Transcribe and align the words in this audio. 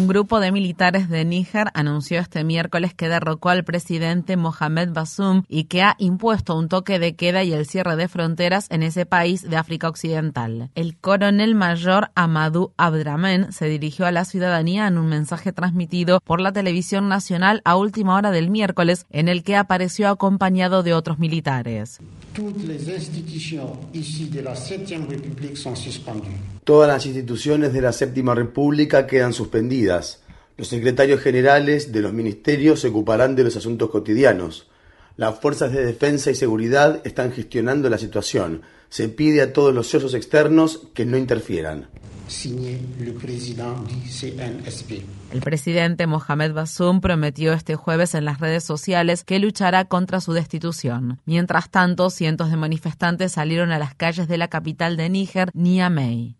Un 0.00 0.08
grupo 0.08 0.40
de 0.40 0.50
militares 0.50 1.10
de 1.10 1.26
Níger 1.26 1.66
anunció 1.74 2.20
este 2.20 2.42
miércoles 2.42 2.94
que 2.94 3.10
derrocó 3.10 3.50
al 3.50 3.64
presidente 3.64 4.38
Mohamed 4.38 4.94
Bassoum 4.94 5.42
y 5.46 5.64
que 5.64 5.82
ha 5.82 5.94
impuesto 5.98 6.56
un 6.56 6.70
toque 6.70 6.98
de 6.98 7.16
queda 7.16 7.44
y 7.44 7.52
el 7.52 7.66
cierre 7.66 7.96
de 7.96 8.08
fronteras 8.08 8.66
en 8.70 8.82
ese 8.82 9.04
país 9.04 9.42
de 9.42 9.58
África 9.58 9.90
Occidental. 9.90 10.70
El 10.74 10.96
coronel 10.96 11.54
mayor 11.54 12.12
Amadou 12.14 12.72
Abdramen 12.78 13.52
se 13.52 13.66
dirigió 13.66 14.06
a 14.06 14.10
la 14.10 14.24
ciudadanía 14.24 14.86
en 14.86 14.96
un 14.96 15.06
mensaje 15.06 15.52
transmitido 15.52 16.20
por 16.24 16.40
la 16.40 16.52
televisión 16.52 17.10
nacional 17.10 17.60
a 17.66 17.76
última 17.76 18.14
hora 18.14 18.30
del 18.30 18.48
miércoles 18.48 19.04
en 19.10 19.28
el 19.28 19.44
que 19.44 19.56
apareció 19.56 20.08
acompañado 20.08 20.82
de 20.82 20.94
otros 20.94 21.18
militares. 21.18 22.00
Todas 22.34 22.64
las 22.64 22.88
instituciones 22.88 24.32
de 24.32 24.42
la 24.42 24.56
Séptima 27.92 28.32
República 28.32 29.06
quedan 29.08 29.32
suspendidas. 29.32 30.22
Los 30.56 30.68
secretarios 30.68 31.20
generales 31.20 31.90
de 31.90 32.00
los 32.00 32.12
ministerios 32.12 32.78
se 32.78 32.88
ocuparán 32.88 33.34
de 33.34 33.42
los 33.42 33.56
asuntos 33.56 33.90
cotidianos. 33.90 34.68
Las 35.16 35.40
fuerzas 35.40 35.72
de 35.72 35.84
defensa 35.84 36.30
y 36.30 36.36
seguridad 36.36 37.00
están 37.02 37.32
gestionando 37.32 37.90
la 37.90 37.98
situación. 37.98 38.62
Se 38.88 39.08
pide 39.08 39.42
a 39.42 39.52
todos 39.52 39.74
los 39.74 39.88
socios 39.88 40.14
externos 40.14 40.86
que 40.94 41.04
no 41.04 41.16
interfieran. 41.16 41.88
El 45.32 45.40
presidente 45.42 46.06
Mohamed 46.06 46.52
Bassoum 46.52 47.00
prometió 47.00 47.52
este 47.52 47.74
jueves 47.74 48.14
en 48.14 48.24
las 48.24 48.38
redes 48.38 48.62
sociales 48.62 49.24
que 49.24 49.40
luchará 49.40 49.86
contra 49.86 50.20
su 50.20 50.32
destitución. 50.32 51.18
Mientras 51.26 51.70
tanto, 51.70 52.08
cientos 52.08 52.50
de 52.50 52.56
manifestantes 52.56 53.32
salieron 53.32 53.72
a 53.72 53.80
las 53.80 53.96
calles 53.96 54.28
de 54.28 54.38
la 54.38 54.46
capital 54.46 54.96
de 54.96 55.08
Níger, 55.08 55.50
Niamey. 55.54 56.36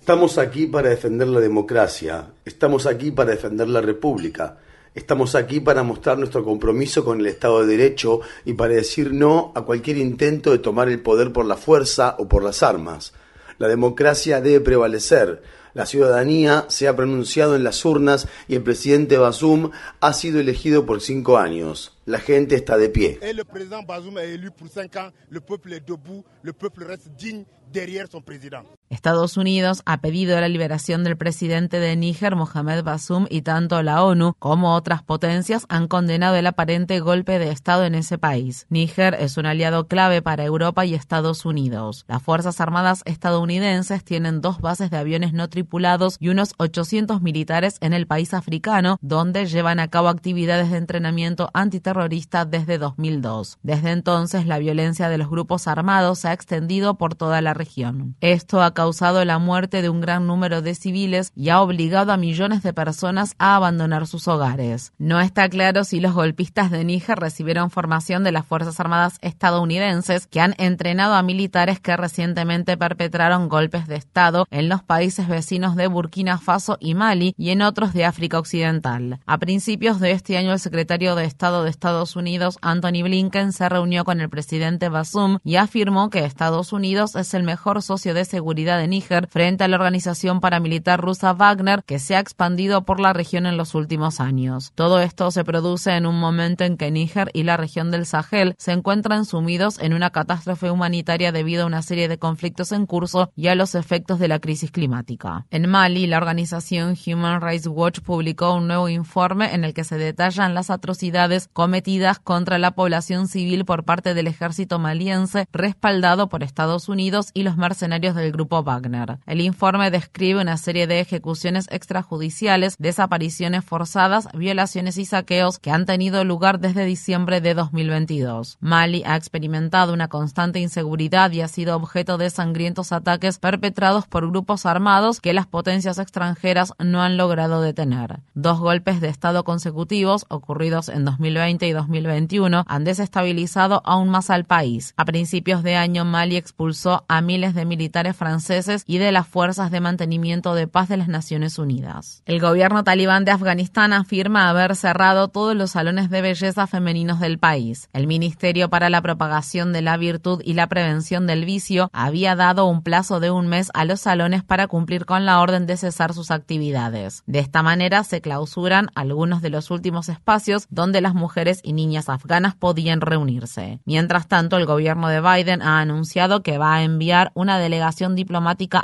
Estamos 0.00 0.38
aquí 0.38 0.66
para 0.66 0.88
defender 0.88 1.28
la 1.28 1.40
democracia, 1.40 2.26
estamos 2.44 2.86
aquí 2.86 3.12
para 3.12 3.30
defender 3.30 3.68
la 3.68 3.80
república. 3.80 4.58
Estamos 4.94 5.36
aquí 5.36 5.60
para 5.60 5.84
mostrar 5.84 6.18
nuestro 6.18 6.42
compromiso 6.42 7.04
con 7.04 7.20
el 7.20 7.26
Estado 7.26 7.60
de 7.60 7.76
Derecho 7.76 8.20
y 8.44 8.54
para 8.54 8.74
decir 8.74 9.12
no 9.12 9.52
a 9.54 9.62
cualquier 9.62 9.96
intento 9.96 10.50
de 10.50 10.58
tomar 10.58 10.88
el 10.88 11.00
poder 11.00 11.32
por 11.32 11.46
la 11.46 11.56
fuerza 11.56 12.16
o 12.18 12.26
por 12.26 12.42
las 12.42 12.64
armas. 12.64 13.12
La 13.58 13.68
democracia 13.68 14.40
debe 14.40 14.60
prevalecer. 14.60 15.42
La 15.74 15.84
ciudadanía 15.84 16.64
se 16.68 16.88
ha 16.88 16.96
pronunciado 16.96 17.56
en 17.56 17.64
las 17.64 17.84
urnas 17.84 18.26
y 18.48 18.54
el 18.54 18.62
presidente 18.62 19.18
Basum 19.18 19.70
ha 20.00 20.12
sido 20.12 20.40
elegido 20.40 20.86
por 20.86 21.00
cinco 21.00 21.38
años. 21.38 21.96
La 22.06 22.20
gente 22.20 22.54
está 22.54 22.76
de 22.78 22.88
pie. 22.88 23.18
El 23.20 23.44
presidente 23.44 23.86
Bazoum 23.86 24.18
est 24.18 24.34
élu 24.34 24.50
pour 24.50 24.68
cinq 24.68 24.96
ans. 24.96 25.10
Le 25.28 25.40
peuple 25.40 25.74
est 25.74 25.86
debout. 25.86 26.24
Le 26.42 26.52
peuple 26.52 26.84
reste 26.84 27.08
digne 27.16 27.44
derrière 27.72 28.06
son 28.10 28.20
président. 28.20 28.62
Estados 28.90 29.36
Unidos 29.36 29.82
ha 29.86 30.00
pedido 30.00 30.40
la 30.40 30.48
liberación 30.48 31.04
del 31.04 31.16
presidente 31.16 31.78
de 31.80 31.94
Níger, 31.96 32.36
Mohamed 32.36 32.82
Bassoum, 32.82 33.26
y 33.28 33.42
tanto 33.42 33.82
la 33.82 34.02
ONU 34.02 34.34
como 34.38 34.74
otras 34.74 35.02
potencias 35.02 35.66
han 35.68 35.88
condenado 35.88 36.36
el 36.36 36.46
aparente 36.46 37.00
golpe 37.00 37.38
de 37.38 37.50
Estado 37.50 37.84
en 37.84 37.94
ese 37.94 38.18
país. 38.18 38.66
Níger 38.70 39.14
es 39.14 39.36
un 39.36 39.46
aliado 39.46 39.88
clave 39.88 40.22
para 40.22 40.44
Europa 40.44 40.86
y 40.86 40.94
Estados 40.94 41.44
Unidos. 41.44 42.04
Las 42.08 42.22
Fuerzas 42.22 42.60
Armadas 42.60 43.02
estadounidenses 43.04 44.04
tienen 44.04 44.40
dos 44.40 44.60
bases 44.60 44.90
de 44.90 44.96
aviones 44.96 45.32
no 45.32 45.48
tripulados 45.48 46.16
y 46.18 46.28
unos 46.28 46.54
800 46.58 47.20
militares 47.22 47.76
en 47.80 47.92
el 47.92 48.06
país 48.06 48.34
africano, 48.34 48.98
donde 49.00 49.46
llevan 49.46 49.80
a 49.80 49.88
cabo 49.88 50.08
actividades 50.08 50.70
de 50.70 50.78
entrenamiento 50.78 51.50
antiterrorista 51.52 52.44
desde 52.44 52.78
2002. 52.78 53.58
Desde 53.62 53.90
entonces, 53.90 54.46
la 54.46 54.58
violencia 54.58 55.08
de 55.08 55.18
los 55.18 55.28
grupos 55.28 55.66
armados 55.68 56.20
se 56.20 56.28
ha 56.28 56.32
extendido 56.32 56.96
por 56.96 57.14
toda 57.14 57.40
la 57.40 57.54
región. 57.54 58.16
Esto 58.20 58.62
ha 58.62 58.74
causado 58.78 59.24
la 59.24 59.40
muerte 59.40 59.82
de 59.82 59.88
un 59.88 60.00
gran 60.00 60.28
número 60.28 60.62
de 60.62 60.76
civiles 60.76 61.32
y 61.34 61.48
ha 61.48 61.60
obligado 61.60 62.12
a 62.12 62.16
millones 62.16 62.62
de 62.62 62.72
personas 62.72 63.34
a 63.36 63.56
abandonar 63.56 64.06
sus 64.06 64.28
hogares. 64.28 64.92
No 64.98 65.20
está 65.20 65.48
claro 65.48 65.82
si 65.82 65.98
los 65.98 66.14
golpistas 66.14 66.70
de 66.70 66.84
Níger 66.84 67.18
recibieron 67.18 67.72
formación 67.72 68.22
de 68.22 68.30
las 68.30 68.46
Fuerzas 68.46 68.78
Armadas 68.78 69.18
estadounidenses 69.20 70.28
que 70.28 70.40
han 70.40 70.54
entrenado 70.58 71.14
a 71.14 71.24
militares 71.24 71.80
que 71.80 71.96
recientemente 71.96 72.76
perpetraron 72.76 73.48
golpes 73.48 73.88
de 73.88 73.96
Estado 73.96 74.46
en 74.52 74.68
los 74.68 74.84
países 74.84 75.26
vecinos 75.26 75.74
de 75.74 75.88
Burkina 75.88 76.38
Faso 76.38 76.76
y 76.78 76.94
Mali 76.94 77.34
y 77.36 77.50
en 77.50 77.62
otros 77.62 77.92
de 77.92 78.04
África 78.04 78.38
Occidental. 78.38 79.18
A 79.26 79.38
principios 79.38 79.98
de 79.98 80.12
este 80.12 80.38
año, 80.38 80.52
el 80.52 80.60
secretario 80.60 81.16
de 81.16 81.24
Estado 81.24 81.64
de 81.64 81.70
Estados 81.70 82.14
Unidos, 82.14 82.58
Anthony 82.62 83.02
Blinken, 83.02 83.52
se 83.52 83.68
reunió 83.68 84.04
con 84.04 84.20
el 84.20 84.28
presidente 84.28 84.88
Basum 84.88 85.38
y 85.42 85.56
afirmó 85.56 86.10
que 86.10 86.24
Estados 86.24 86.72
Unidos 86.72 87.16
es 87.16 87.34
el 87.34 87.42
mejor 87.42 87.82
socio 87.82 88.14
de 88.14 88.24
seguridad 88.24 88.67
de 88.76 88.88
Níger 88.88 89.26
frente 89.28 89.64
a 89.64 89.68
la 89.68 89.76
organización 89.76 90.40
paramilitar 90.40 91.00
rusa 91.00 91.32
Wagner 91.32 91.82
que 91.84 91.98
se 91.98 92.16
ha 92.16 92.20
expandido 92.20 92.82
por 92.82 93.00
la 93.00 93.12
región 93.12 93.46
en 93.46 93.56
los 93.56 93.74
últimos 93.74 94.20
años. 94.20 94.72
Todo 94.74 95.00
esto 95.00 95.30
se 95.30 95.44
produce 95.44 95.92
en 95.92 96.06
un 96.06 96.18
momento 96.20 96.64
en 96.64 96.76
que 96.76 96.90
Níger 96.90 97.30
y 97.32 97.44
la 97.44 97.56
región 97.56 97.90
del 97.90 98.06
Sahel 98.06 98.54
se 98.58 98.72
encuentran 98.72 99.24
sumidos 99.24 99.78
en 99.78 99.94
una 99.94 100.10
catástrofe 100.10 100.70
humanitaria 100.70 101.32
debido 101.32 101.64
a 101.64 101.66
una 101.66 101.82
serie 101.82 102.08
de 102.08 102.18
conflictos 102.18 102.72
en 102.72 102.86
curso 102.86 103.30
y 103.34 103.48
a 103.48 103.54
los 103.54 103.74
efectos 103.74 104.18
de 104.18 104.28
la 104.28 104.38
crisis 104.38 104.70
climática. 104.70 105.46
En 105.50 105.68
Mali, 105.68 106.06
la 106.06 106.18
organización 106.18 106.96
Human 107.06 107.40
Rights 107.40 107.66
Watch 107.66 108.00
publicó 108.00 108.54
un 108.54 108.66
nuevo 108.66 108.88
informe 108.88 109.54
en 109.54 109.64
el 109.64 109.74
que 109.74 109.84
se 109.84 109.98
detallan 109.98 110.54
las 110.54 110.70
atrocidades 110.70 111.48
cometidas 111.52 112.18
contra 112.18 112.58
la 112.58 112.72
población 112.72 113.28
civil 113.28 113.64
por 113.64 113.84
parte 113.84 114.14
del 114.14 114.26
ejército 114.26 114.78
maliense 114.78 115.46
respaldado 115.52 116.28
por 116.28 116.42
Estados 116.42 116.88
Unidos 116.88 117.30
y 117.34 117.42
los 117.42 117.56
mercenarios 117.56 118.14
del 118.14 118.32
grupo 118.32 118.56
Wagner. 118.62 119.18
El 119.26 119.40
informe 119.40 119.90
describe 119.90 120.40
una 120.40 120.56
serie 120.56 120.86
de 120.86 121.00
ejecuciones 121.00 121.66
extrajudiciales, 121.70 122.76
desapariciones 122.78 123.64
forzadas, 123.64 124.28
violaciones 124.34 124.98
y 124.98 125.04
saqueos 125.04 125.58
que 125.58 125.70
han 125.70 125.86
tenido 125.86 126.24
lugar 126.24 126.60
desde 126.60 126.84
diciembre 126.84 127.40
de 127.40 127.54
2022. 127.54 128.58
Mali 128.60 129.02
ha 129.04 129.16
experimentado 129.16 129.92
una 129.92 130.08
constante 130.08 130.58
inseguridad 130.58 131.30
y 131.32 131.40
ha 131.40 131.48
sido 131.48 131.76
objeto 131.76 132.18
de 132.18 132.30
sangrientos 132.30 132.92
ataques 132.92 133.38
perpetrados 133.38 134.06
por 134.06 134.28
grupos 134.28 134.66
armados 134.66 135.20
que 135.20 135.32
las 135.32 135.46
potencias 135.46 135.98
extranjeras 135.98 136.72
no 136.78 137.02
han 137.02 137.16
logrado 137.16 137.60
detener. 137.60 138.20
Dos 138.34 138.58
golpes 138.58 139.00
de 139.00 139.08
Estado 139.08 139.44
consecutivos, 139.44 140.26
ocurridos 140.28 140.88
en 140.88 141.04
2020 141.04 141.66
y 141.68 141.72
2021, 141.72 142.64
han 142.66 142.84
desestabilizado 142.84 143.82
aún 143.84 144.08
más 144.08 144.30
al 144.30 144.44
país. 144.44 144.94
A 144.96 145.04
principios 145.04 145.62
de 145.62 145.76
año, 145.76 146.04
Mali 146.04 146.36
expulsó 146.36 147.04
a 147.08 147.20
miles 147.20 147.54
de 147.54 147.64
militares 147.64 148.16
franceses 148.16 148.47
y 148.86 148.96
de 148.96 149.12
las 149.12 149.26
fuerzas 149.26 149.70
de 149.70 149.80
mantenimiento 149.80 150.54
de 150.54 150.66
paz 150.66 150.88
de 150.88 150.96
las 150.96 151.08
Naciones 151.08 151.58
Unidas. 151.58 152.22
El 152.24 152.40
gobierno 152.40 152.82
talibán 152.82 153.26
de 153.26 153.30
Afganistán 153.30 153.92
afirma 153.92 154.48
haber 154.48 154.74
cerrado 154.74 155.28
todos 155.28 155.54
los 155.54 155.72
salones 155.72 156.08
de 156.08 156.22
belleza 156.22 156.66
femeninos 156.66 157.20
del 157.20 157.38
país. 157.38 157.90
El 157.92 158.06
Ministerio 158.06 158.70
para 158.70 158.88
la 158.88 159.02
Propagación 159.02 159.74
de 159.74 159.82
la 159.82 159.98
Virtud 159.98 160.40
y 160.42 160.54
la 160.54 160.66
Prevención 160.66 161.26
del 161.26 161.44
Vicio 161.44 161.90
había 161.92 162.36
dado 162.36 162.64
un 162.64 162.82
plazo 162.82 163.20
de 163.20 163.30
un 163.30 163.48
mes 163.48 163.70
a 163.74 163.84
los 163.84 164.00
salones 164.00 164.42
para 164.44 164.66
cumplir 164.66 165.04
con 165.04 165.26
la 165.26 165.40
orden 165.40 165.66
de 165.66 165.76
cesar 165.76 166.14
sus 166.14 166.30
actividades. 166.30 167.24
De 167.26 167.40
esta 167.40 167.62
manera 167.62 168.02
se 168.02 168.22
clausuran 168.22 168.88
algunos 168.94 169.42
de 169.42 169.50
los 169.50 169.70
últimos 169.70 170.08
espacios 170.08 170.66
donde 170.70 171.02
las 171.02 171.12
mujeres 171.12 171.60
y 171.62 171.74
niñas 171.74 172.08
afganas 172.08 172.54
podían 172.54 173.02
reunirse. 173.02 173.80
Mientras 173.84 174.26
tanto, 174.26 174.56
el 174.56 174.64
gobierno 174.64 175.08
de 175.08 175.20
Biden 175.20 175.60
ha 175.60 175.80
anunciado 175.80 176.42
que 176.42 176.56
va 176.56 176.76
a 176.76 176.82
enviar 176.82 177.30
una 177.34 177.58
delegación 177.58 178.16
diplomática 178.16 178.37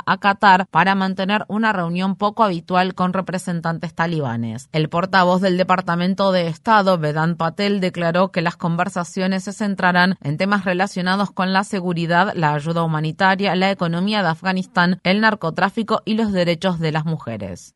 a 0.05 0.17
Qatar 0.17 0.67
para 0.67 0.95
mantener 0.95 1.45
una 1.47 1.73
reunión 1.73 2.15
poco 2.15 2.43
habitual 2.43 2.95
con 2.95 3.13
representantes 3.13 3.93
talibanes. 3.93 4.69
El 4.71 4.89
portavoz 4.89 5.41
del 5.41 5.57
Departamento 5.57 6.31
de 6.31 6.47
Estado, 6.47 6.97
Vedant 6.97 7.37
Patel, 7.37 7.79
declaró 7.79 8.31
que 8.31 8.41
las 8.41 8.57
conversaciones 8.57 9.43
se 9.43 9.53
centrarán 9.53 10.17
en 10.21 10.37
temas 10.37 10.65
relacionados 10.65 11.31
con 11.31 11.53
la 11.53 11.63
seguridad, 11.63 12.33
la 12.35 12.53
ayuda 12.53 12.83
humanitaria, 12.83 13.55
la 13.55 13.71
economía 13.71 14.21
de 14.21 14.29
Afganistán, 14.29 14.99
el 15.03 15.21
narcotráfico 15.21 16.01
y 16.05 16.15
los 16.15 16.31
derechos 16.31 16.79
de 16.79 16.91
las 16.91 17.05
mujeres. 17.05 17.75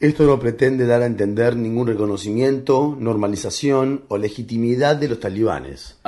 Esto 0.00 0.24
no 0.24 0.38
pretende 0.38 0.86
dar 0.86 1.02
a 1.02 1.06
entender 1.06 1.56
ningún 1.56 1.86
reconocimiento, 1.86 2.96
normalización 2.98 4.04
o 4.08 4.18
legitimidad 4.18 4.96
de 4.96 5.08
los 5.08 5.20
talibanes. 5.20 5.98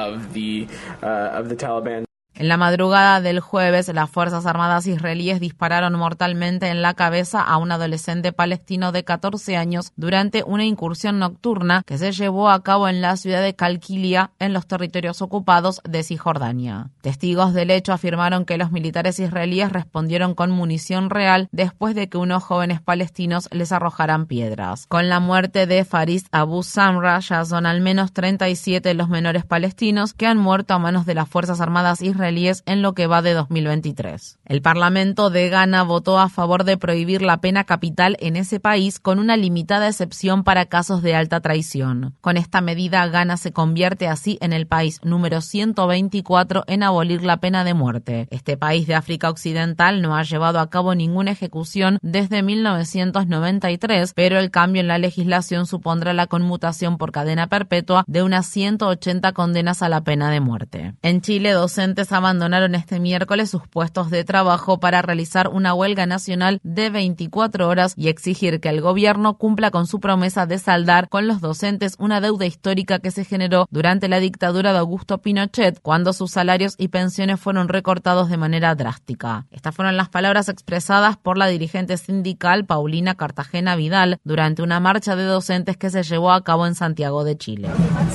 En 2.36 2.48
la 2.48 2.56
madrugada 2.56 3.20
del 3.20 3.38
jueves, 3.38 3.86
las 3.94 4.10
Fuerzas 4.10 4.44
Armadas 4.44 4.88
israelíes 4.88 5.38
dispararon 5.38 5.94
mortalmente 5.94 6.66
en 6.66 6.82
la 6.82 6.94
cabeza 6.94 7.40
a 7.40 7.58
un 7.58 7.70
adolescente 7.70 8.32
palestino 8.32 8.90
de 8.90 9.04
14 9.04 9.56
años 9.56 9.92
durante 9.94 10.42
una 10.42 10.64
incursión 10.64 11.20
nocturna 11.20 11.84
que 11.86 11.96
se 11.96 12.10
llevó 12.10 12.50
a 12.50 12.60
cabo 12.64 12.88
en 12.88 13.00
la 13.00 13.16
ciudad 13.16 13.40
de 13.40 13.54
Calquilia, 13.54 14.32
en 14.40 14.52
los 14.52 14.66
territorios 14.66 15.22
ocupados 15.22 15.80
de 15.88 16.02
Cisjordania. 16.02 16.90
Testigos 17.02 17.54
del 17.54 17.70
hecho 17.70 17.92
afirmaron 17.92 18.44
que 18.44 18.58
los 18.58 18.72
militares 18.72 19.20
israelíes 19.20 19.70
respondieron 19.70 20.34
con 20.34 20.50
munición 20.50 21.10
real 21.10 21.48
después 21.52 21.94
de 21.94 22.08
que 22.08 22.18
unos 22.18 22.42
jóvenes 22.42 22.80
palestinos 22.80 23.48
les 23.52 23.70
arrojaran 23.70 24.26
piedras. 24.26 24.86
Con 24.88 25.08
la 25.08 25.20
muerte 25.20 25.68
de 25.68 25.84
Faris 25.84 26.26
Abu 26.32 26.64
Samra, 26.64 27.20
ya 27.20 27.44
son 27.44 27.64
al 27.64 27.80
menos 27.80 28.12
37 28.12 28.92
los 28.94 29.08
menores 29.08 29.44
palestinos 29.44 30.14
que 30.14 30.26
han 30.26 30.38
muerto 30.38 30.74
a 30.74 30.80
manos 30.80 31.06
de 31.06 31.14
las 31.14 31.28
Fuerzas 31.28 31.60
Armadas 31.60 32.02
israelíes 32.02 32.23
en 32.24 32.80
lo 32.80 32.94
que 32.94 33.06
va 33.06 33.20
de 33.20 33.34
2023. 33.34 34.38
El 34.46 34.62
Parlamento 34.62 35.28
de 35.28 35.50
Ghana 35.50 35.82
votó 35.82 36.18
a 36.18 36.30
favor 36.30 36.64
de 36.64 36.78
prohibir 36.78 37.20
la 37.20 37.42
pena 37.42 37.64
capital 37.64 38.16
en 38.18 38.36
ese 38.36 38.60
país 38.60 38.98
con 38.98 39.18
una 39.18 39.36
limitada 39.36 39.88
excepción 39.88 40.42
para 40.42 40.66
casos 40.66 41.02
de 41.02 41.14
alta 41.14 41.40
traición. 41.40 42.14
Con 42.22 42.38
esta 42.38 42.62
medida, 42.62 43.06
Ghana 43.06 43.36
se 43.36 43.52
convierte 43.52 44.08
así 44.08 44.38
en 44.40 44.54
el 44.54 44.66
país 44.66 45.00
número 45.02 45.42
124 45.42 46.64
en 46.66 46.82
abolir 46.82 47.22
la 47.22 47.36
pena 47.36 47.62
de 47.62 47.74
muerte. 47.74 48.26
Este 48.30 48.56
país 48.56 48.86
de 48.86 48.94
África 48.94 49.28
Occidental 49.28 50.00
no 50.00 50.16
ha 50.16 50.22
llevado 50.22 50.60
a 50.60 50.70
cabo 50.70 50.94
ninguna 50.94 51.32
ejecución 51.32 51.98
desde 52.00 52.42
1993, 52.42 54.14
pero 54.14 54.38
el 54.38 54.50
cambio 54.50 54.80
en 54.80 54.88
la 54.88 54.96
legislación 54.96 55.66
supondrá 55.66 56.14
la 56.14 56.26
conmutación 56.26 56.96
por 56.96 57.12
cadena 57.12 57.48
perpetua 57.48 58.04
de 58.06 58.22
unas 58.22 58.46
180 58.46 59.32
condenas 59.32 59.82
a 59.82 59.90
la 59.90 60.02
pena 60.04 60.30
de 60.30 60.40
muerte. 60.40 60.94
En 61.02 61.20
Chile, 61.20 61.50
docentes 61.50 62.13
abandonaron 62.14 62.74
este 62.74 63.00
miércoles 63.00 63.50
sus 63.50 63.66
puestos 63.68 64.10
de 64.10 64.24
trabajo 64.24 64.80
para 64.80 65.02
realizar 65.02 65.48
una 65.48 65.74
huelga 65.74 66.06
nacional 66.06 66.60
de 66.62 66.90
24 66.90 67.68
horas 67.68 67.94
y 67.96 68.08
exigir 68.08 68.60
que 68.60 68.68
el 68.68 68.80
gobierno 68.80 69.36
cumpla 69.36 69.70
con 69.70 69.86
su 69.86 70.00
promesa 70.00 70.46
de 70.46 70.58
saldar 70.58 71.08
con 71.08 71.26
los 71.26 71.40
docentes 71.40 71.96
una 71.98 72.20
deuda 72.20 72.46
histórica 72.46 72.98
que 72.98 73.10
se 73.10 73.24
generó 73.24 73.66
durante 73.70 74.08
la 74.08 74.20
dictadura 74.20 74.72
de 74.72 74.78
Augusto 74.78 75.18
Pinochet, 75.18 75.80
cuando 75.80 76.12
sus 76.12 76.30
salarios 76.30 76.74
y 76.78 76.88
pensiones 76.88 77.40
fueron 77.40 77.68
recortados 77.68 78.28
de 78.28 78.36
manera 78.36 78.74
drástica. 78.74 79.46
Estas 79.50 79.74
fueron 79.74 79.96
las 79.96 80.08
palabras 80.08 80.48
expresadas 80.48 81.16
por 81.16 81.38
la 81.38 81.46
dirigente 81.46 81.96
sindical 81.96 82.64
Paulina 82.64 83.14
Cartagena 83.14 83.76
Vidal 83.76 84.18
durante 84.24 84.62
una 84.62 84.80
marcha 84.80 85.16
de 85.16 85.24
docentes 85.24 85.76
que 85.76 85.90
se 85.90 86.02
llevó 86.02 86.32
a 86.32 86.44
cabo 86.44 86.66
en 86.66 86.74
Santiago 86.74 87.24
de 87.24 87.36
Chile. 87.36 87.68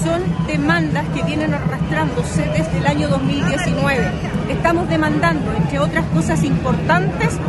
Son 0.03 0.21
demandas 0.47 1.07
que 1.09 1.23
vienen 1.23 1.53
arrastrándose 1.53 2.41
desde 2.43 2.77
el 2.77 2.87
año 2.87 3.09
2019 3.09 3.88
Estamos 4.49 4.87
demandando, 4.87 5.51
entre 5.55 5.79
otras 5.79 6.05
cosas 6.07 6.43
importantes, 6.43 7.39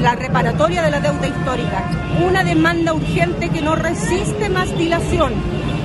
la 0.00 0.14
reparatoria 0.14 0.82
de 0.82 0.90
la 0.90 1.00
deuda 1.00 1.26
histórica, 1.26 1.82
una 2.24 2.44
demanda 2.44 2.92
urgente 2.92 3.48
que 3.48 3.60
no 3.60 3.74
resiste 3.74 4.48
más 4.50 4.76
dilación. 4.78 5.32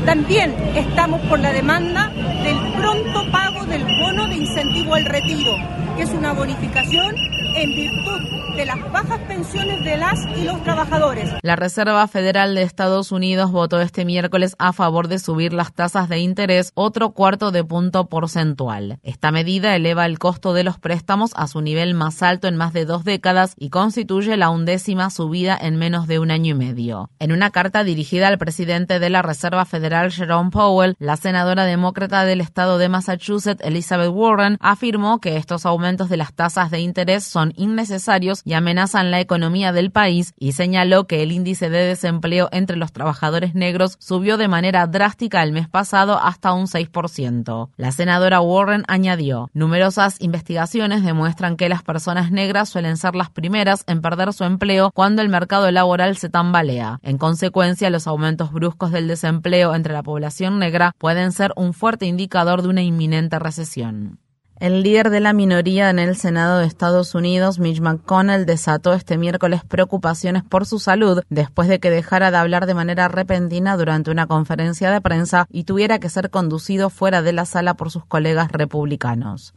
También 0.06 0.54
estamos 0.75 1.22
por 1.22 1.40
la 1.40 1.52
demanda 1.52 2.12
del 2.44 2.74
pronto 2.74 3.31
pago 3.31 3.66
del 3.66 3.84
bono 3.84 4.28
de 4.28 4.36
incentivo 4.36 4.94
al 4.94 5.06
retiro, 5.06 5.54
que 5.98 6.04
es 6.04 6.12
una 6.12 6.34
bonificación 6.34 7.16
en 7.56 7.74
virtud 7.74 8.36
de 8.56 8.66
las 8.66 8.92
bajas 8.92 9.19
pensiones 9.28 9.84
de 9.84 9.98
las 9.98 10.19
y 10.38 10.44
los 10.44 10.63
trabajadores. 10.63 11.30
La 11.42 11.57
Reserva 11.57 12.07
Federal 12.07 12.56
de 12.56 12.62
Estados 12.62 13.12
Unidos 13.12 13.52
votó 13.52 13.81
este 13.81 14.06
miércoles 14.06 14.56
a 14.60 14.72
favor 14.72 15.10
de 15.10 15.19
subir 15.19 15.52
las 15.52 15.74
tasas 15.74 16.07
de 16.07 16.19
interés 16.19 16.72
otro 16.74 17.12
cuarto 17.12 17.52
de 17.52 17.66
punto 17.66 18.07
porcentual. 18.07 19.00
Esta 19.04 19.31
medida 19.31 19.75
eleva 19.75 20.06
el 20.06 20.19
costo 20.19 20.54
de 20.54 20.63
los 20.63 20.80
préstamos 20.80 21.31
a 21.36 21.48
su 21.48 21.62
nivel 21.62 21.96
más 21.96 22.24
alto 22.24 22.48
en 22.48 22.56
más 22.56 22.72
de 22.72 22.86
dos 22.86 23.04
décadas 23.04 23.56
y 23.58 23.69
constituye 23.69 24.38
la 24.38 24.50
undécima 24.50 25.10
subida 25.10 25.58
en 25.60 25.75
menos 25.75 26.08
de 26.08 26.19
un 26.19 26.31
año 26.31 26.51
y 26.51 26.58
medio. 26.58 27.10
En 27.19 27.34
una 27.34 27.50
carta 27.50 27.84
dirigida 27.84 28.30
al 28.30 28.38
presidente 28.38 29.00
de 29.00 29.10
la 29.10 29.22
Reserva 29.22 29.66
Federal, 29.66 30.12
Jerome 30.12 30.51
Powell, 30.51 30.96
la 31.00 31.18
senadora 31.18 31.66
demócrata 31.66 32.24
del 32.24 32.40
estado 32.40 32.78
de 32.78 32.88
Massachusetts, 32.88 33.63
Elizabeth 33.66 34.12
Warren, 34.13 34.58
afirmó 34.62 35.19
que 35.19 35.36
estos 35.36 35.66
aumentos 35.66 36.08
de 36.08 36.18
las 36.18 36.34
tasas 36.34 36.72
de 36.72 36.80
interés 36.80 37.25
innecesarios 37.56 38.42
y 38.45 38.53
amenazan 38.53 39.12
la 39.12 39.19
economía 39.19 39.71
del 39.71 39.92
país 39.92 40.33
y 40.38 40.53
señaló 40.53 41.07
que 41.07 41.24
el 41.24 41.31
índice 41.31 41.69
de 41.69 41.86
desempleo 41.86 42.50
entre 42.51 42.77
los 42.77 42.92
trabajadores 42.92 43.56
negros 43.56 43.97
subió 44.00 44.38
de 44.38 44.47
manera 44.47 44.88
drástica 44.88 45.44
el 45.44 45.51
mes 45.51 45.68
pasado 45.68 46.19
hasta 46.19 46.53
un 46.53 46.68
6%. 46.68 47.69
La 47.77 47.92
senadora 47.92 48.42
Warren 48.42 48.83
añadió, 48.88 49.50
numerosas 49.53 50.21
investigaciones 50.21 51.03
demuestran 51.03 51.57
que 51.57 51.69
las 51.69 51.83
personas 51.83 52.31
negras 52.31 52.69
suelen 52.69 52.97
ser 52.97 53.15
las 53.15 53.30
primeras 53.30 53.83
en 53.88 54.01
perder 54.01 54.33
su 54.33 54.44
empleo 54.44 54.91
cuando 54.94 55.21
el 55.21 55.30
mercado 55.30 55.69
laboral 55.71 56.18
se 56.18 56.30
tambalea. 56.30 57.00
En 57.03 57.18
consecuencia, 57.18 57.89
los 57.89 58.07
aumentos 58.07 58.51
bruscos 58.51 58.91
del 58.91 59.07
desempleo 59.07 59.75
entre 59.75 59.94
la 59.94 60.03
población 60.03 60.59
negra 60.59 60.94
pueden 60.98 61.31
ser 61.31 61.53
un 61.56 61.74
fuerte 61.74 62.06
indicador 62.06 62.62
de 62.62 62.69
una 62.69 62.81
inminente 62.81 63.39
recesión. 63.39 64.19
El 64.57 64.84
líder 64.84 65.10
de 65.10 65.19
la 65.19 65.34
minoría 65.34 65.90
en 65.90 66.00
el 66.00 66.16
Senado 66.16 66.60
de 66.60 66.66
Estados 66.66 67.13
Unidos, 67.13 67.60
Mitch 67.60 67.81
McConnell, 67.81 68.46
desató 68.46 68.94
este 68.94 69.18
miércoles 69.18 69.66
preocupaciones 69.68 70.44
por 70.44 70.66
su 70.66 70.80
salud 70.80 71.24
después 71.30 71.68
de 71.68 71.81
que 71.81 71.90
dejara 71.90 72.31
de 72.31 72.38
hablar 72.38 72.66
de 72.66 72.74
manera 72.74 73.10
repentina 73.10 73.75
durante 73.75 74.12
una 74.12 74.28
conferencia 74.28 74.92
de 74.92 75.02
prensa 75.02 75.46
y 75.52 75.66
tuviera 75.66 76.00
que 76.00 76.10
ser 76.10 76.30
conducido 76.30 76.90
fuera 76.90 77.22
de 77.22 77.34
la 77.34 77.46
sala 77.46 77.74
por 77.74 77.92
sus 77.92 78.06
colegas 78.06 78.50
republicanos. 78.50 79.54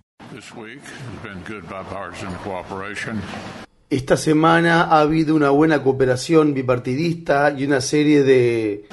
Esta 3.88 4.16
semana 4.16 4.82
ha 4.82 5.00
habido 5.00 5.36
una 5.36 5.50
buena 5.50 5.80
cooperación 5.80 6.54
bipartidista 6.54 7.54
y 7.56 7.64
una 7.64 7.80
serie 7.80 8.24
de 8.24 8.88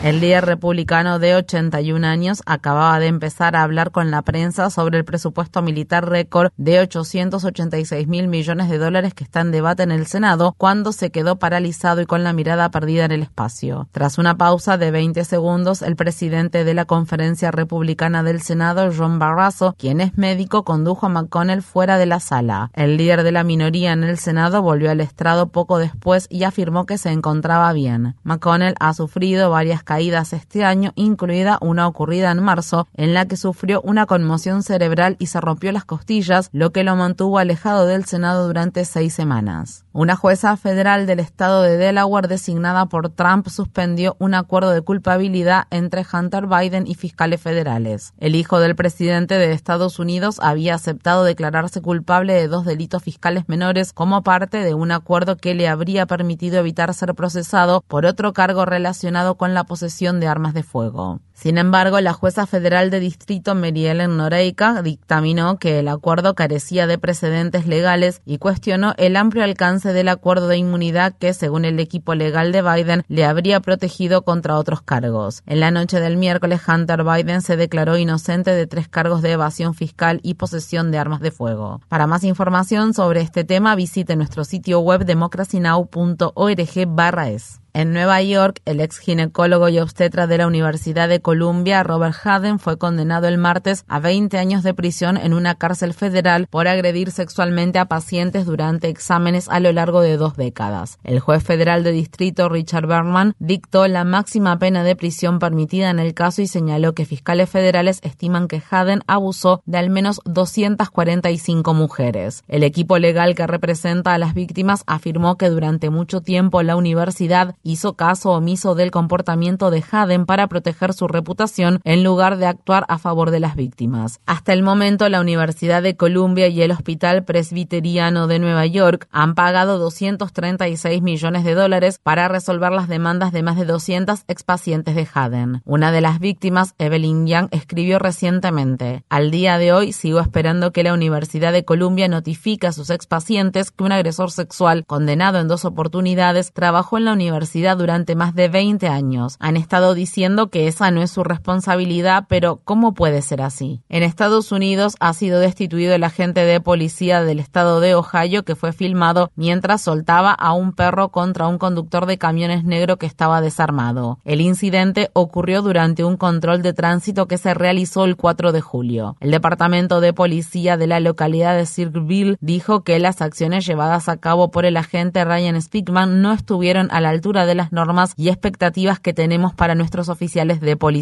El 0.00 0.20
líder 0.20 0.46
republicano 0.46 1.18
de 1.18 1.34
81 1.34 2.06
años 2.06 2.42
acababa 2.46 3.00
de 3.00 3.08
empezar 3.08 3.56
a 3.56 3.64
hablar 3.64 3.90
con 3.90 4.12
la 4.12 4.22
prensa 4.22 4.70
sobre 4.70 4.96
el 4.96 5.04
presupuesto 5.04 5.60
militar 5.60 6.08
récord 6.08 6.52
de 6.56 6.78
886 6.78 8.06
mil 8.06 8.28
millones 8.28 8.70
de 8.70 8.78
dólares 8.78 9.12
que 9.12 9.24
está 9.24 9.40
en 9.40 9.50
debate 9.50 9.82
en 9.82 9.90
el 9.90 10.06
Senado 10.06 10.54
cuando 10.56 10.92
se 10.92 11.10
quedó 11.10 11.40
paralizado 11.40 12.00
y 12.00 12.06
con 12.06 12.22
la 12.22 12.32
mirada 12.32 12.70
perdida 12.70 13.06
en 13.06 13.10
el 13.10 13.22
espacio. 13.22 13.88
Tras 13.90 14.18
una 14.18 14.36
pausa 14.38 14.78
de 14.78 14.92
20 14.92 15.24
segundos, 15.24 15.82
el 15.82 15.96
presidente 15.96 16.62
de 16.62 16.74
la 16.74 16.84
conferencia 16.84 17.50
republicana 17.50 18.22
del 18.22 18.40
Senado, 18.40 18.90
John 18.96 19.18
Barrasso, 19.18 19.74
quien 19.76 20.00
es 20.00 20.16
médico, 20.16 20.62
condujo 20.62 21.06
a 21.06 21.08
McConnell 21.08 21.62
fuera 21.62 21.98
de 21.98 22.06
la 22.06 22.20
sala. 22.20 22.70
El 22.72 22.98
líder 22.98 23.24
de 23.24 23.32
la 23.32 23.42
minoría 23.42 23.94
en 23.94 24.04
el 24.04 24.18
Senado 24.18 24.62
volvió 24.62 24.92
al 24.92 25.00
estrado 25.00 25.48
poco 25.48 25.78
después 25.78 26.28
y 26.30 26.44
afirmó 26.44 26.86
que 26.86 26.98
se 26.98 27.10
encontraba 27.10 27.72
bien. 27.72 28.14
McConnell 28.22 28.76
ha 28.78 28.94
sufrido 28.94 29.50
varias 29.50 29.82
caídas 29.88 30.34
este 30.34 30.66
año, 30.66 30.92
incluida 30.96 31.56
una 31.62 31.88
ocurrida 31.88 32.30
en 32.30 32.42
marzo, 32.42 32.86
en 32.92 33.14
la 33.14 33.24
que 33.24 33.38
sufrió 33.38 33.80
una 33.80 34.04
conmoción 34.04 34.62
cerebral 34.62 35.16
y 35.18 35.28
se 35.28 35.40
rompió 35.40 35.72
las 35.72 35.86
costillas, 35.86 36.50
lo 36.52 36.72
que 36.72 36.84
lo 36.84 36.94
mantuvo 36.94 37.38
alejado 37.38 37.86
del 37.86 38.04
Senado 38.04 38.46
durante 38.46 38.84
seis 38.84 39.14
semanas. 39.14 39.86
Una 39.94 40.14
jueza 40.14 40.56
federal 40.58 41.06
del 41.06 41.20
estado 41.20 41.62
de 41.62 41.78
Delaware 41.78 42.28
designada 42.28 42.84
por 42.84 43.08
Trump 43.08 43.48
suspendió 43.48 44.14
un 44.18 44.34
acuerdo 44.34 44.72
de 44.72 44.82
culpabilidad 44.82 45.64
entre 45.70 46.04
Hunter 46.12 46.46
Biden 46.46 46.86
y 46.86 46.94
fiscales 46.94 47.40
federales. 47.40 48.12
El 48.18 48.34
hijo 48.34 48.60
del 48.60 48.76
presidente 48.76 49.38
de 49.38 49.52
Estados 49.52 49.98
Unidos 49.98 50.38
había 50.42 50.74
aceptado 50.74 51.24
declararse 51.24 51.80
culpable 51.80 52.34
de 52.34 52.46
dos 52.46 52.66
delitos 52.66 53.02
fiscales 53.02 53.48
menores 53.48 53.94
como 53.94 54.22
parte 54.22 54.58
de 54.58 54.74
un 54.74 54.92
acuerdo 54.92 55.38
que 55.38 55.54
le 55.54 55.66
habría 55.66 56.04
permitido 56.04 56.58
evitar 56.58 56.92
ser 56.92 57.14
procesado 57.14 57.82
por 57.88 58.04
otro 58.04 58.34
cargo 58.34 58.66
relacionado 58.66 59.36
con 59.36 59.54
la 59.54 59.64
posesión 59.78 60.18
de 60.18 60.26
armas 60.26 60.54
de 60.54 60.64
fuego. 60.64 61.20
Sin 61.40 61.56
embargo, 61.56 62.00
la 62.00 62.14
jueza 62.14 62.48
federal 62.48 62.90
de 62.90 62.98
distrito 62.98 63.54
Mary 63.54 63.86
Ellen 63.86 64.16
Noreika 64.16 64.82
dictaminó 64.82 65.60
que 65.60 65.78
el 65.78 65.86
acuerdo 65.86 66.34
carecía 66.34 66.88
de 66.88 66.98
precedentes 66.98 67.68
legales 67.68 68.22
y 68.26 68.38
cuestionó 68.38 68.92
el 68.96 69.14
amplio 69.14 69.44
alcance 69.44 69.92
del 69.92 70.08
acuerdo 70.08 70.48
de 70.48 70.56
inmunidad 70.56 71.14
que, 71.16 71.32
según 71.34 71.64
el 71.64 71.78
equipo 71.78 72.16
legal 72.16 72.50
de 72.50 72.62
Biden, 72.62 73.04
le 73.06 73.24
habría 73.24 73.60
protegido 73.60 74.22
contra 74.22 74.56
otros 74.56 74.82
cargos. 74.82 75.44
En 75.46 75.60
la 75.60 75.70
noche 75.70 76.00
del 76.00 76.16
miércoles, 76.16 76.60
Hunter 76.66 77.04
Biden 77.04 77.40
se 77.40 77.56
declaró 77.56 77.96
inocente 77.96 78.50
de 78.50 78.66
tres 78.66 78.88
cargos 78.88 79.22
de 79.22 79.30
evasión 79.30 79.74
fiscal 79.74 80.18
y 80.24 80.34
posesión 80.34 80.90
de 80.90 80.98
armas 80.98 81.20
de 81.20 81.30
fuego. 81.30 81.80
Para 81.86 82.08
más 82.08 82.24
información 82.24 82.94
sobre 82.94 83.20
este 83.20 83.44
tema, 83.44 83.76
visite 83.76 84.16
nuestro 84.16 84.42
sitio 84.42 84.80
web 84.80 85.04
democracynow.org/es. 85.04 87.60
En 87.74 87.92
Nueva 87.92 88.20
York, 88.22 88.60
el 88.64 88.80
ex 88.80 88.98
ginecólogo 88.98 89.68
y 89.68 89.78
obstetra 89.78 90.26
de 90.26 90.38
la 90.38 90.48
Universidad 90.48 91.08
de 91.08 91.20
Columbia, 91.28 91.82
Robert 91.82 92.16
Haden, 92.24 92.58
fue 92.58 92.78
condenado 92.78 93.28
el 93.28 93.36
martes 93.36 93.84
a 93.86 94.00
20 94.00 94.38
años 94.38 94.62
de 94.62 94.72
prisión 94.72 95.18
en 95.18 95.34
una 95.34 95.56
cárcel 95.56 95.92
federal 95.92 96.46
por 96.46 96.68
agredir 96.68 97.10
sexualmente 97.10 97.78
a 97.78 97.84
pacientes 97.84 98.46
durante 98.46 98.88
exámenes 98.88 99.46
a 99.50 99.60
lo 99.60 99.70
largo 99.72 100.00
de 100.00 100.16
dos 100.16 100.38
décadas. 100.38 100.98
El 101.04 101.20
juez 101.20 101.44
federal 101.44 101.84
de 101.84 101.92
distrito, 101.92 102.48
Richard 102.48 102.86
Berman, 102.86 103.34
dictó 103.38 103.86
la 103.88 104.04
máxima 104.04 104.58
pena 104.58 104.84
de 104.84 104.96
prisión 104.96 105.38
permitida 105.38 105.90
en 105.90 105.98
el 105.98 106.14
caso 106.14 106.40
y 106.40 106.46
señaló 106.46 106.94
que 106.94 107.04
fiscales 107.04 107.50
federales 107.50 108.00
estiman 108.02 108.48
que 108.48 108.62
Haden 108.70 109.02
abusó 109.06 109.60
de 109.66 109.76
al 109.76 109.90
menos 109.90 110.22
245 110.24 111.74
mujeres. 111.74 112.42
El 112.48 112.62
equipo 112.62 112.96
legal 112.96 113.34
que 113.34 113.46
representa 113.46 114.14
a 114.14 114.18
las 114.18 114.32
víctimas 114.32 114.82
afirmó 114.86 115.36
que 115.36 115.50
durante 115.50 115.90
mucho 115.90 116.22
tiempo 116.22 116.62
la 116.62 116.74
universidad 116.74 117.54
hizo 117.62 117.96
caso 117.96 118.30
omiso 118.30 118.74
del 118.74 118.90
comportamiento 118.90 119.70
de 119.70 119.84
Haden 119.92 120.24
para 120.24 120.46
proteger 120.46 120.94
su 120.94 121.06
reputación 121.18 121.80
en 121.82 122.04
lugar 122.04 122.36
de 122.36 122.46
actuar 122.46 122.84
a 122.88 122.98
favor 122.98 123.32
de 123.32 123.40
las 123.40 123.56
víctimas. 123.56 124.20
Hasta 124.24 124.52
el 124.52 124.62
momento, 124.62 125.08
la 125.08 125.20
Universidad 125.20 125.82
de 125.82 125.96
Columbia 125.96 126.46
y 126.46 126.62
el 126.62 126.70
Hospital 126.70 127.24
Presbiteriano 127.24 128.28
de 128.28 128.38
Nueva 128.38 128.66
York 128.66 129.08
han 129.10 129.34
pagado 129.34 129.78
236 129.78 131.02
millones 131.02 131.42
de 131.42 131.54
dólares 131.54 131.98
para 132.00 132.28
resolver 132.28 132.70
las 132.70 132.88
demandas 132.88 133.32
de 133.32 133.42
más 133.42 133.56
de 133.56 133.64
200 133.64 134.24
expacientes 134.28 134.94
de 134.94 135.08
Haden. 135.12 135.62
Una 135.64 135.90
de 135.90 136.00
las 136.00 136.20
víctimas, 136.20 136.74
Evelyn 136.78 137.26
Young, 137.26 137.48
escribió 137.50 137.98
recientemente, 137.98 139.04
al 139.08 139.32
día 139.32 139.58
de 139.58 139.72
hoy 139.72 139.92
sigo 139.92 140.20
esperando 140.20 140.70
que 140.72 140.84
la 140.84 140.94
Universidad 140.94 141.52
de 141.52 141.64
Columbia 141.64 142.06
notifique 142.06 142.68
a 142.68 142.72
sus 142.72 142.90
expacientes 142.90 143.72
que 143.72 143.84
un 143.84 143.92
agresor 143.92 144.30
sexual 144.30 144.84
condenado 144.86 145.40
en 145.40 145.48
dos 145.48 145.64
oportunidades 145.64 146.52
trabajó 146.52 146.98
en 146.98 147.06
la 147.06 147.12
universidad 147.12 147.76
durante 147.76 148.14
más 148.14 148.34
de 148.34 148.48
20 148.48 148.86
años. 148.86 149.36
Han 149.40 149.56
estado 149.56 149.94
diciendo 149.94 150.48
que 150.48 150.68
esa 150.68 150.90
no 150.90 151.02
es 151.02 151.07
su 151.08 151.24
responsabilidad, 151.24 152.26
pero 152.28 152.60
¿cómo 152.64 152.94
puede 152.94 153.22
ser 153.22 153.42
así? 153.42 153.82
En 153.88 154.02
Estados 154.02 154.52
Unidos 154.52 154.94
ha 155.00 155.12
sido 155.12 155.40
destituido 155.40 155.94
el 155.94 156.04
agente 156.04 156.44
de 156.44 156.60
policía 156.60 157.22
del 157.22 157.40
estado 157.40 157.80
de 157.80 157.94
Ohio 157.94 158.44
que 158.44 158.56
fue 158.56 158.72
filmado 158.72 159.30
mientras 159.34 159.82
soltaba 159.82 160.32
a 160.32 160.52
un 160.52 160.72
perro 160.72 161.08
contra 161.08 161.48
un 161.48 161.58
conductor 161.58 162.06
de 162.06 162.18
camiones 162.18 162.64
negro 162.64 162.96
que 162.96 163.06
estaba 163.06 163.40
desarmado. 163.40 164.18
El 164.24 164.40
incidente 164.40 165.10
ocurrió 165.12 165.62
durante 165.62 166.04
un 166.04 166.16
control 166.16 166.62
de 166.62 166.72
tránsito 166.72 167.26
que 167.26 167.38
se 167.38 167.54
realizó 167.54 168.04
el 168.04 168.16
4 168.16 168.52
de 168.52 168.60
julio. 168.60 169.16
El 169.20 169.30
departamento 169.30 170.00
de 170.00 170.12
policía 170.12 170.76
de 170.76 170.86
la 170.86 171.00
localidad 171.00 171.56
de 171.56 171.66
Circleville 171.66 172.36
dijo 172.40 172.82
que 172.82 172.98
las 172.98 173.22
acciones 173.22 173.66
llevadas 173.66 174.08
a 174.08 174.18
cabo 174.18 174.50
por 174.50 174.64
el 174.64 174.76
agente 174.76 175.24
Ryan 175.24 175.60
Spickman 175.60 176.22
no 176.22 176.32
estuvieron 176.32 176.88
a 176.90 177.00
la 177.00 177.10
altura 177.10 177.46
de 177.46 177.54
las 177.54 177.72
normas 177.72 178.12
y 178.16 178.28
expectativas 178.28 179.00
que 179.00 179.14
tenemos 179.14 179.54
para 179.54 179.74
nuestros 179.74 180.08
oficiales 180.08 180.60
de 180.60 180.76
policía. 180.76 180.97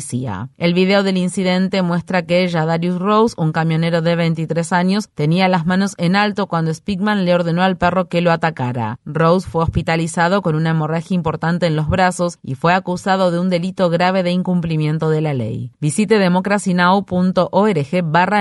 El 0.58 0.74
video 0.74 1.02
del 1.02 1.16
incidente 1.16 1.82
muestra 1.82 2.22
que 2.22 2.46
Darius 2.48 2.98
Rose, 2.98 3.34
un 3.38 3.52
camionero 3.52 4.02
de 4.02 4.16
23 4.16 4.72
años, 4.72 5.08
tenía 5.14 5.48
las 5.48 5.66
manos 5.66 5.94
en 5.98 6.16
alto 6.16 6.46
cuando 6.46 6.72
Spickman 6.72 7.24
le 7.24 7.34
ordenó 7.34 7.62
al 7.62 7.76
perro 7.76 8.08
que 8.08 8.20
lo 8.20 8.30
atacara. 8.30 8.98
Rose 9.04 9.48
fue 9.48 9.62
hospitalizado 9.62 10.42
con 10.42 10.54
una 10.54 10.70
hemorragia 10.70 11.14
importante 11.14 11.66
en 11.66 11.76
los 11.76 11.88
brazos 11.88 12.38
y 12.42 12.54
fue 12.54 12.74
acusado 12.74 13.30
de 13.30 13.38
un 13.38 13.48
delito 13.48 13.88
grave 13.90 14.22
de 14.22 14.32
incumplimiento 14.32 15.10
de 15.10 15.20
la 15.20 15.34
ley. 15.34 15.72
Visite 15.80 16.18
democracynow.org 16.18 17.76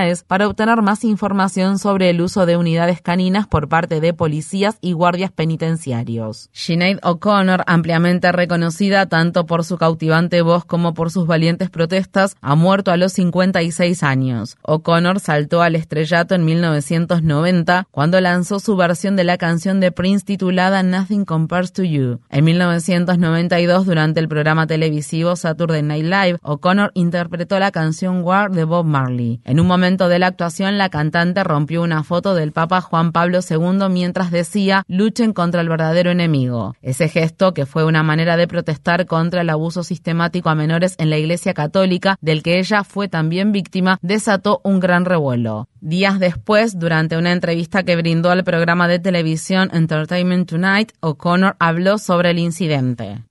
es 0.06 0.24
para 0.24 0.48
obtener 0.48 0.82
más 0.82 1.04
información 1.04 1.78
sobre 1.78 2.10
el 2.10 2.20
uso 2.20 2.46
de 2.46 2.56
unidades 2.56 3.00
caninas 3.00 3.46
por 3.46 3.68
parte 3.68 4.00
de 4.00 4.12
policías 4.12 4.78
y 4.80 4.92
guardias 4.92 5.32
penitenciarios. 5.32 6.50
Sinead 6.52 6.98
O'Connor, 7.02 7.62
ampliamente 7.66 8.30
reconocida 8.32 9.06
tanto 9.06 9.46
por 9.46 9.64
su 9.64 9.78
cautivante 9.78 10.42
voz 10.42 10.64
como 10.64 10.94
por 10.94 11.10
sus 11.10 11.26
valientes 11.26 11.45
protestas, 11.70 12.36
ha 12.40 12.54
muerto 12.54 12.90
a 12.90 12.96
los 12.96 13.12
56 13.12 14.02
años. 14.02 14.56
O'Connor 14.62 15.20
saltó 15.20 15.62
al 15.62 15.76
estrellato 15.76 16.34
en 16.34 16.44
1990 16.44 17.86
cuando 17.90 18.20
lanzó 18.20 18.58
su 18.58 18.76
versión 18.76 19.16
de 19.16 19.24
la 19.24 19.38
canción 19.38 19.80
de 19.80 19.92
Prince 19.92 20.24
titulada 20.24 20.82
Nothing 20.82 21.24
Compares 21.24 21.72
to 21.72 21.84
You. 21.84 22.20
En 22.30 22.44
1992, 22.44 23.86
durante 23.86 24.20
el 24.20 24.28
programa 24.28 24.66
televisivo 24.66 25.36
Saturday 25.36 25.82
Night 25.82 26.04
Live, 26.04 26.38
O'Connor 26.42 26.90
interpretó 26.94 27.58
la 27.58 27.70
canción 27.70 28.22
War 28.22 28.50
de 28.50 28.64
Bob 28.64 28.86
Marley. 28.86 29.40
En 29.44 29.60
un 29.60 29.66
momento 29.66 30.08
de 30.08 30.18
la 30.18 30.26
actuación, 30.26 30.78
la 30.78 30.88
cantante 30.88 31.44
rompió 31.44 31.82
una 31.82 32.02
foto 32.02 32.34
del 32.34 32.52
Papa 32.52 32.80
Juan 32.80 33.12
Pablo 33.12 33.38
II 33.48 33.88
mientras 33.90 34.30
decía 34.30 34.84
luchen 34.88 35.32
contra 35.32 35.60
el 35.60 35.68
verdadero 35.68 36.10
enemigo. 36.10 36.74
Ese 36.82 37.08
gesto, 37.08 37.54
que 37.54 37.66
fue 37.66 37.84
una 37.84 38.02
manera 38.02 38.36
de 38.36 38.48
protestar 38.48 39.06
contra 39.06 39.42
el 39.42 39.50
abuso 39.50 39.82
sistemático 39.82 40.48
a 40.48 40.54
menores 40.54 40.94
en 40.98 41.10
la 41.10 41.18
Iglesia 41.18 41.35
Católica, 41.54 42.16
del 42.20 42.42
que 42.42 42.58
ella 42.58 42.84
fue 42.84 43.08
también 43.08 43.52
víctima, 43.52 43.98
desató 44.02 44.60
un 44.64 44.80
gran 44.80 45.04
revuelo. 45.04 45.68
Días 45.80 46.18
después, 46.18 46.78
durante 46.78 47.16
una 47.16 47.32
entrevista 47.32 47.82
que 47.82 47.96
brindó 47.96 48.30
al 48.30 48.44
programa 48.44 48.88
de 48.88 48.98
televisión 48.98 49.70
Entertainment 49.72 50.48
Tonight, 50.48 50.92
O'Connor 51.00 51.56
habló 51.58 51.98
sobre 51.98 52.30
el 52.30 52.38
incidente. 52.38 53.24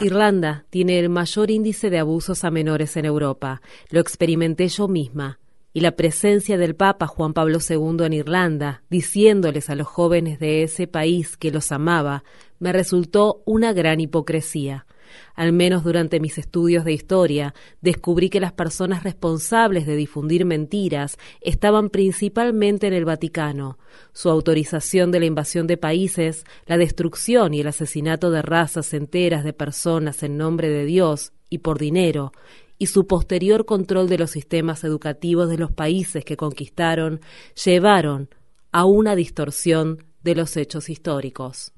Irlanda 0.00 0.64
tiene 0.70 0.98
el 1.00 1.08
mayor 1.08 1.50
índice 1.50 1.90
de 1.90 1.98
abusos 1.98 2.44
a 2.44 2.50
menores 2.50 2.96
en 2.96 3.04
Europa. 3.04 3.60
Lo 3.90 4.00
experimenté 4.00 4.68
yo 4.68 4.86
misma 4.88 5.38
y 5.74 5.80
la 5.80 5.96
presencia 5.96 6.56
del 6.56 6.76
Papa 6.76 7.08
Juan 7.08 7.34
Pablo 7.34 7.58
II 7.68 8.06
en 8.06 8.12
Irlanda, 8.12 8.84
diciéndoles 8.90 9.68
a 9.68 9.74
los 9.74 9.88
jóvenes 9.88 10.38
de 10.38 10.62
ese 10.62 10.86
país 10.86 11.36
que 11.36 11.50
los 11.50 11.72
amaba, 11.72 12.22
me 12.60 12.72
resultó 12.72 13.42
una 13.44 13.72
gran 13.72 14.00
hipocresía. 14.00 14.86
Al 15.34 15.52
menos 15.52 15.82
durante 15.82 16.20
mis 16.20 16.38
estudios 16.38 16.84
de 16.84 16.92
historia, 16.92 17.54
descubrí 17.80 18.30
que 18.30 18.40
las 18.40 18.52
personas 18.52 19.02
responsables 19.02 19.84
de 19.84 19.96
difundir 19.96 20.44
mentiras 20.44 21.18
estaban 21.40 21.90
principalmente 21.90 22.86
en 22.86 22.92
el 22.92 23.04
Vaticano. 23.04 23.78
Su 24.12 24.30
autorización 24.30 25.10
de 25.10 25.20
la 25.20 25.26
invasión 25.26 25.66
de 25.66 25.76
países, 25.76 26.44
la 26.66 26.78
destrucción 26.78 27.52
y 27.52 27.60
el 27.60 27.66
asesinato 27.66 28.30
de 28.30 28.42
razas 28.42 28.94
enteras 28.94 29.42
de 29.42 29.52
personas 29.52 30.22
en 30.22 30.36
nombre 30.36 30.68
de 30.68 30.84
Dios 30.84 31.32
y 31.50 31.58
por 31.58 31.78
dinero, 31.78 32.32
y 32.78 32.86
su 32.86 33.06
posterior 33.06 33.64
control 33.64 34.08
de 34.08 34.18
los 34.18 34.32
sistemas 34.32 34.84
educativos 34.84 35.48
de 35.48 35.58
los 35.58 35.72
países 35.72 36.24
que 36.24 36.36
conquistaron 36.36 37.20
llevaron 37.64 38.28
a 38.72 38.84
una 38.84 39.14
distorsión 39.14 40.04
de 40.22 40.34
los 40.34 40.56
hechos 40.56 40.88
históricos. 40.88 41.72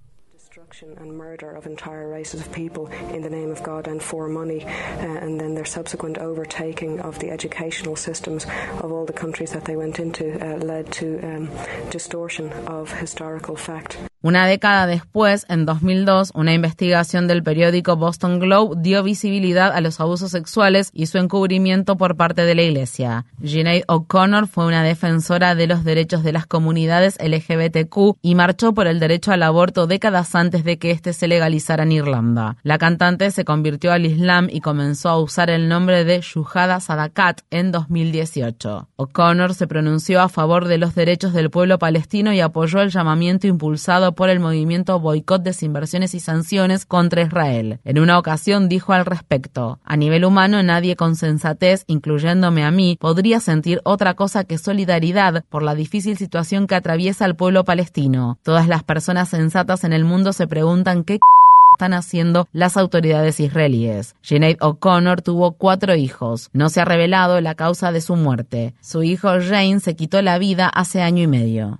and 0.98 1.16
murder 1.16 1.52
of 1.52 1.66
entire 1.66 2.08
races 2.08 2.40
of 2.40 2.52
people 2.52 2.88
in 3.14 3.22
the 3.22 3.30
name 3.30 3.50
of 3.50 3.62
God 3.62 3.86
and 3.86 4.02
for 4.02 4.28
money, 4.28 4.64
uh, 4.64 4.68
and 4.68 5.40
then 5.40 5.54
their 5.54 5.64
subsequent 5.64 6.18
overtaking 6.18 7.00
of 7.00 7.18
the 7.18 7.30
educational 7.30 7.96
systems 7.96 8.46
of 8.82 8.92
all 8.92 9.06
the 9.06 9.12
countries 9.12 9.52
that 9.52 9.64
they 9.64 9.76
went 9.76 9.98
into 9.98 10.34
uh, 10.44 10.56
led 10.56 10.90
to 10.92 11.18
um, 11.22 11.50
distortion 11.90 12.52
of 12.66 12.92
historical 12.92 13.56
fact. 13.56 13.98
Una 14.26 14.48
década 14.48 14.88
después, 14.88 15.46
en 15.48 15.66
2002, 15.66 16.32
una 16.34 16.52
investigación 16.52 17.28
del 17.28 17.44
periódico 17.44 17.94
Boston 17.94 18.40
Globe 18.40 18.74
dio 18.78 19.04
visibilidad 19.04 19.70
a 19.72 19.80
los 19.80 20.00
abusos 20.00 20.32
sexuales 20.32 20.90
y 20.92 21.06
su 21.06 21.18
encubrimiento 21.18 21.96
por 21.96 22.16
parte 22.16 22.42
de 22.42 22.56
la 22.56 22.62
Iglesia. 22.62 23.26
Sinead 23.40 23.82
O'Connor 23.86 24.48
fue 24.48 24.66
una 24.66 24.82
defensora 24.82 25.54
de 25.54 25.68
los 25.68 25.84
derechos 25.84 26.24
de 26.24 26.32
las 26.32 26.44
comunidades 26.44 27.16
LGBTQ 27.22 28.16
y 28.20 28.34
marchó 28.34 28.74
por 28.74 28.88
el 28.88 28.98
derecho 28.98 29.30
al 29.30 29.44
aborto 29.44 29.86
décadas 29.86 30.34
antes 30.34 30.64
de 30.64 30.76
que 30.76 30.90
éste 30.90 31.12
se 31.12 31.28
legalizara 31.28 31.84
en 31.84 31.92
Irlanda. 31.92 32.56
La 32.64 32.78
cantante 32.78 33.30
se 33.30 33.44
convirtió 33.44 33.92
al 33.92 34.06
Islam 34.06 34.48
y 34.50 34.60
comenzó 34.60 35.10
a 35.10 35.20
usar 35.20 35.50
el 35.50 35.68
nombre 35.68 36.04
de 36.04 36.20
Shuhada 36.20 36.80
Sadakat 36.80 37.42
en 37.50 37.70
2018. 37.70 38.88
O'Connor 38.96 39.54
se 39.54 39.68
pronunció 39.68 40.20
a 40.20 40.28
favor 40.28 40.66
de 40.66 40.78
los 40.78 40.96
derechos 40.96 41.32
del 41.32 41.48
pueblo 41.48 41.78
palestino 41.78 42.32
y 42.32 42.40
apoyó 42.40 42.80
el 42.80 42.90
llamamiento 42.90 43.46
impulsado 43.46 44.15
por 44.16 44.30
el 44.30 44.40
movimiento 44.40 44.98
Boicot, 44.98 45.44
Desinversiones 45.44 46.14
y 46.14 46.20
Sanciones 46.20 46.84
contra 46.86 47.22
Israel. 47.22 47.78
En 47.84 48.00
una 48.00 48.18
ocasión 48.18 48.68
dijo 48.68 48.92
al 48.92 49.06
respecto, 49.06 49.78
a 49.84 49.96
nivel 49.96 50.24
humano 50.24 50.60
nadie 50.64 50.96
con 50.96 51.14
sensatez, 51.14 51.84
incluyéndome 51.86 52.64
a 52.64 52.72
mí, 52.72 52.98
podría 53.00 53.38
sentir 53.38 53.80
otra 53.84 54.14
cosa 54.14 54.42
que 54.42 54.58
solidaridad 54.58 55.44
por 55.48 55.62
la 55.62 55.76
difícil 55.76 56.16
situación 56.16 56.66
que 56.66 56.74
atraviesa 56.74 57.24
el 57.26 57.36
pueblo 57.36 57.64
palestino. 57.64 58.38
Todas 58.42 58.66
las 58.66 58.82
personas 58.82 59.28
sensatas 59.28 59.84
en 59.84 59.92
el 59.92 60.04
mundo 60.04 60.32
se 60.32 60.48
preguntan 60.48 61.04
qué 61.04 61.20
están 61.76 61.92
haciendo 61.92 62.48
las 62.52 62.76
autoridades 62.76 63.38
israelíes. 63.38 64.16
Sinead 64.22 64.56
O'Connor 64.60 65.20
tuvo 65.20 65.52
cuatro 65.52 65.94
hijos. 65.94 66.48
No 66.54 66.70
se 66.70 66.80
ha 66.80 66.84
revelado 66.86 67.40
la 67.40 67.54
causa 67.54 67.92
de 67.92 68.00
su 68.00 68.16
muerte. 68.16 68.74
Su 68.80 69.02
hijo 69.02 69.28
Jane 69.40 69.80
se 69.80 69.94
quitó 69.94 70.22
la 70.22 70.38
vida 70.38 70.68
hace 70.68 71.02
año 71.02 71.22
y 71.22 71.26
medio. 71.26 71.78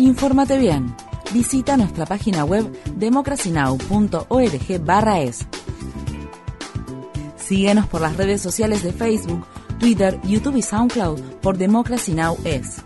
Infórmate 0.00 0.58
bien. 0.58 0.94
Visita 1.34 1.76
nuestra 1.76 2.06
página 2.06 2.46
web 2.46 2.64
democracynow.org/es. 2.96 5.46
Síguenos 7.36 7.86
por 7.86 8.00
las 8.00 8.16
redes 8.16 8.40
sociales 8.40 8.82
de 8.82 8.92
Facebook, 8.92 9.44
Twitter, 9.78 10.18
YouTube 10.24 10.56
y 10.56 10.62
SoundCloud 10.62 11.20
por 11.42 11.58
Democracy 11.58 12.12
Now! 12.12 12.38
es. 12.44 12.82